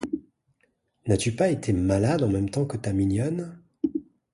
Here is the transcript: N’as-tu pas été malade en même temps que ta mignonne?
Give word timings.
N’as-tu 1.05 1.33
pas 1.35 1.49
été 1.49 1.73
malade 1.73 2.23
en 2.23 2.27
même 2.27 2.49
temps 2.49 2.65
que 2.65 2.75
ta 2.75 2.91
mignonne? 2.91 3.61